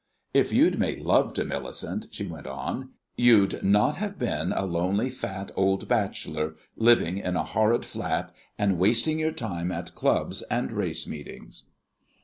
"If 0.33 0.51
you'd 0.51 0.79
made 0.79 0.99
love 1.01 1.31
to 1.35 1.45
Millicent," 1.45 2.07
she 2.09 2.25
went 2.25 2.47
on, 2.47 2.89
"you'd 3.17 3.61
not 3.63 3.97
have 3.97 4.17
been 4.17 4.51
a 4.51 4.65
lonely 4.65 5.11
fat 5.11 5.51
old 5.55 5.87
bachelor, 5.87 6.55
living 6.75 7.19
in 7.19 7.35
a 7.35 7.43
horrid 7.43 7.85
flat, 7.85 8.31
and 8.57 8.79
wasting 8.79 9.19
your 9.19 9.29
time 9.29 9.71
at 9.71 9.93
clubs 9.93 10.41
and 10.49 10.71
race 10.71 11.05
meetings." 11.05 11.65